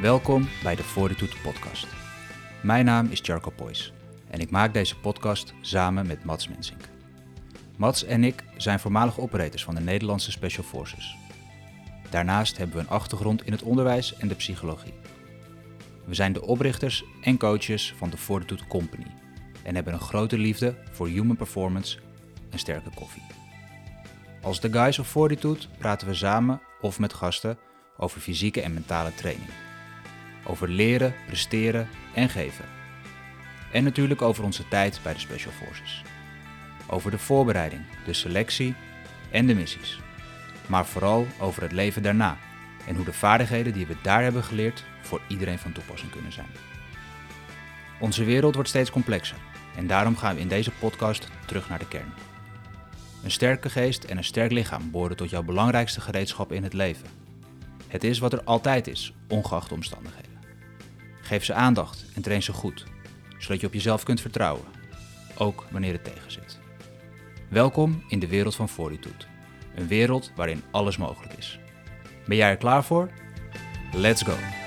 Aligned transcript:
Welkom 0.00 0.48
bij 0.62 0.74
de 0.74 0.82
Fortitude 0.82 1.36
podcast. 1.42 1.86
Mijn 2.62 2.84
naam 2.84 3.06
is 3.10 3.20
Jarko 3.22 3.50
Poys 3.50 3.92
en 4.30 4.40
ik 4.40 4.50
maak 4.50 4.72
deze 4.72 4.98
podcast 4.98 5.54
samen 5.60 6.06
met 6.06 6.24
Mats 6.24 6.48
Mensink. 6.48 6.80
Mats 7.76 8.04
en 8.04 8.24
ik 8.24 8.44
zijn 8.56 8.80
voormalige 8.80 9.20
operators 9.20 9.64
van 9.64 9.74
de 9.74 9.80
Nederlandse 9.80 10.30
Special 10.30 10.64
Forces. 10.64 11.16
Daarnaast 12.10 12.56
hebben 12.56 12.76
we 12.76 12.82
een 12.82 12.88
achtergrond 12.88 13.46
in 13.46 13.52
het 13.52 13.62
onderwijs 13.62 14.16
en 14.16 14.28
de 14.28 14.34
psychologie. 14.34 14.94
We 16.04 16.14
zijn 16.14 16.32
de 16.32 16.42
oprichters 16.42 17.04
en 17.22 17.38
coaches 17.38 17.94
van 17.96 18.10
de 18.10 18.16
Fortitude 18.16 18.66
Company 18.66 19.06
en 19.62 19.74
hebben 19.74 19.92
een 19.92 20.00
grote 20.00 20.38
liefde 20.38 20.74
voor 20.90 21.08
human 21.08 21.36
performance 21.36 21.98
en 22.50 22.58
sterke 22.58 22.90
koffie. 22.94 23.22
Als 24.42 24.58
The 24.58 24.72
Guys 24.72 24.98
of 24.98 25.08
Fortitude 25.08 25.60
praten 25.78 26.08
we 26.08 26.14
samen 26.14 26.60
of 26.80 26.98
met 26.98 27.12
gasten 27.12 27.58
over 27.96 28.20
fysieke 28.20 28.60
en 28.60 28.74
mentale 28.74 29.14
training. 29.14 29.50
Over 30.44 30.68
leren, 30.68 31.14
presteren 31.26 31.88
en 32.14 32.28
geven. 32.28 32.64
En 33.72 33.84
natuurlijk 33.84 34.22
over 34.22 34.44
onze 34.44 34.68
tijd 34.68 35.00
bij 35.02 35.12
de 35.12 35.20
Special 35.20 35.52
Forces. 35.52 36.02
Over 36.86 37.10
de 37.10 37.18
voorbereiding, 37.18 37.82
de 38.04 38.12
selectie 38.12 38.74
en 39.30 39.46
de 39.46 39.54
missies. 39.54 40.00
Maar 40.66 40.86
vooral 40.86 41.26
over 41.38 41.62
het 41.62 41.72
leven 41.72 42.02
daarna 42.02 42.38
en 42.86 42.96
hoe 42.96 43.04
de 43.04 43.12
vaardigheden 43.12 43.72
die 43.72 43.86
we 43.86 43.96
daar 44.02 44.22
hebben 44.22 44.44
geleerd 44.44 44.84
voor 45.00 45.20
iedereen 45.28 45.58
van 45.58 45.72
toepassing 45.72 46.10
kunnen 46.10 46.32
zijn. 46.32 46.48
Onze 48.00 48.24
wereld 48.24 48.54
wordt 48.54 48.68
steeds 48.68 48.90
complexer 48.90 49.36
en 49.76 49.86
daarom 49.86 50.16
gaan 50.16 50.34
we 50.34 50.40
in 50.40 50.48
deze 50.48 50.70
podcast 50.70 51.28
terug 51.46 51.68
naar 51.68 51.78
de 51.78 51.88
kern. 51.88 52.12
Een 53.24 53.30
sterke 53.30 53.70
geest 53.70 54.04
en 54.04 54.16
een 54.16 54.24
sterk 54.24 54.52
lichaam 54.52 54.90
behoren 54.90 55.16
tot 55.16 55.30
jouw 55.30 55.42
belangrijkste 55.42 56.00
gereedschap 56.00 56.52
in 56.52 56.62
het 56.62 56.72
leven. 56.72 57.06
Het 57.88 58.04
is 58.04 58.18
wat 58.18 58.32
er 58.32 58.44
altijd 58.44 58.86
is, 58.86 59.12
ongeacht 59.28 59.68
de 59.68 59.74
omstandigheden. 59.74 60.30
Geef 61.20 61.44
ze 61.44 61.54
aandacht 61.54 62.04
en 62.14 62.22
train 62.22 62.42
ze 62.42 62.52
goed, 62.52 62.84
zodat 63.38 63.60
je 63.60 63.66
op 63.66 63.72
jezelf 63.72 64.02
kunt 64.02 64.20
vertrouwen, 64.20 64.64
ook 65.36 65.64
wanneer 65.70 65.92
het 65.92 66.04
tegenzit. 66.04 66.58
Welkom 67.48 68.04
in 68.08 68.18
de 68.18 68.28
wereld 68.28 68.54
van 68.54 68.68
Fortitude, 68.68 69.24
een 69.74 69.86
wereld 69.86 70.32
waarin 70.36 70.62
alles 70.70 70.96
mogelijk 70.96 71.32
is. 71.32 71.58
Ben 72.26 72.36
jij 72.36 72.50
er 72.50 72.56
klaar 72.56 72.84
voor? 72.84 73.10
Let's 73.92 74.22
go! 74.22 74.57